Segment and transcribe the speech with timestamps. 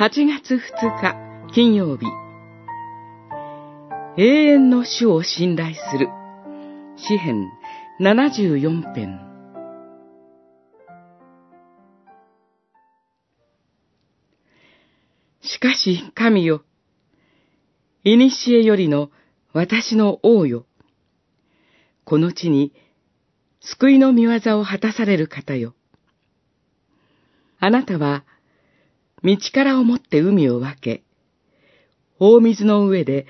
[0.00, 0.58] 8月2
[1.00, 2.06] 日金曜日。
[4.16, 6.06] 永遠の主を信頼する。
[6.96, 7.48] 詩編
[8.00, 9.18] 74編。
[15.40, 16.62] しかし神よ、
[18.04, 19.10] いにしえよりの
[19.52, 20.64] 私の王よ、
[22.04, 22.72] この地に
[23.60, 25.74] 救いの見業を果たされる方よ。
[27.58, 28.24] あなたは
[29.24, 31.02] 道からをもって海を分け、
[32.18, 33.26] 大水の上で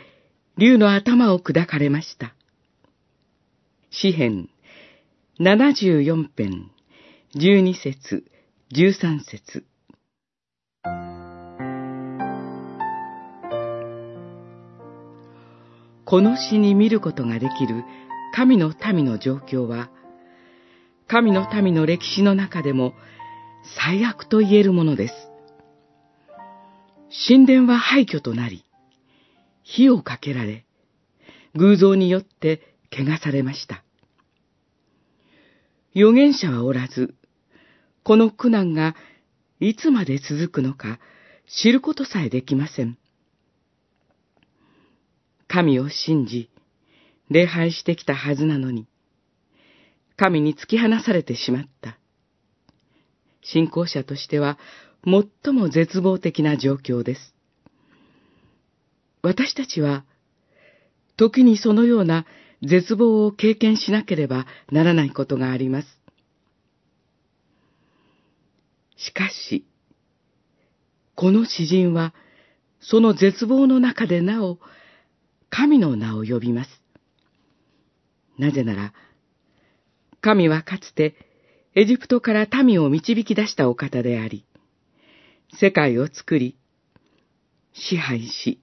[0.56, 2.34] 竜の頭を砕かれました。
[3.90, 4.50] 詩編
[5.40, 6.70] 74編
[7.34, 8.24] 12節
[8.72, 9.64] 13節
[16.04, 17.84] この詩に見ることができる
[18.34, 19.90] 神の民の状況は、
[21.06, 22.94] 神の民の歴史の中でも
[23.76, 25.27] 最悪と言えるものです。
[27.10, 28.64] 神殿は廃墟となり、
[29.62, 30.64] 火をかけられ、
[31.54, 33.82] 偶像によって汚されました。
[35.94, 37.14] 預言者はおらず、
[38.02, 38.94] この苦難が
[39.60, 40.98] いつまで続くのか
[41.46, 42.98] 知ることさえできません。
[45.48, 46.50] 神を信じ、
[47.30, 48.86] 礼拝してきたはずなのに、
[50.16, 51.98] 神に突き放されてしまった。
[53.42, 54.58] 信仰者としては
[55.04, 57.34] 最も絶望的な状況です。
[59.22, 60.04] 私たちは、
[61.16, 62.26] 時にそのような
[62.62, 65.88] 絶望を経験しなければならないことがあります。
[68.96, 69.64] しかし、
[71.14, 72.14] この詩人は、
[72.80, 74.58] その絶望の中でなお、
[75.50, 76.70] 神の名を呼びます。
[78.38, 78.92] なぜなら、
[80.20, 81.14] 神はかつて
[81.74, 84.44] エジプトから民を導き出したお方であり、
[85.54, 86.56] 世界を作り、
[87.72, 88.60] 支配し、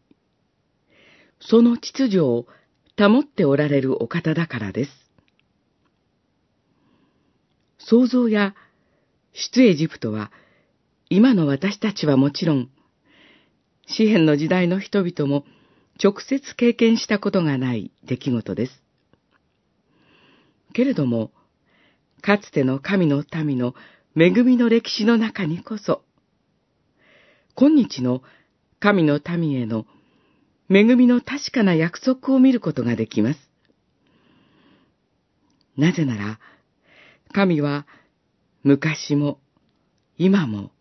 [1.40, 2.46] その秩序を
[2.98, 4.92] 保っておられるお方だからです。
[7.80, 8.56] 創造や
[9.34, 10.32] 出エジプトは、
[11.10, 12.70] 今の私たちはもちろん、
[13.88, 15.46] 詩篇の時代の人々も
[16.04, 18.82] 直接経験したことがない出来事です。
[20.74, 21.32] けれども、
[22.22, 23.76] かつての神の民の
[24.18, 26.05] 恵みの歴史の中にこそ、
[27.56, 28.22] 今日の
[28.80, 29.86] 神の民への
[30.70, 33.40] 恵みの確かな約束を見ることができます。
[35.78, 36.40] なぜなら、
[37.32, 37.86] 神は
[38.64, 39.40] 昔も
[40.18, 40.72] 今も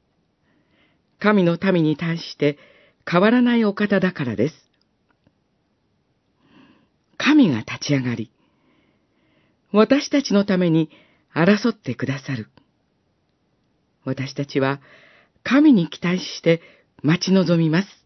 [1.19, 2.59] 神の民に対して
[3.09, 4.55] 変わらないお方だからです。
[7.17, 8.31] 神が立ち上がり、
[9.73, 10.91] 私たちのために
[11.35, 12.49] 争ってくださる。
[14.05, 14.81] 私たちは
[15.45, 16.61] 神に期待して
[17.03, 18.04] 待ち望みます。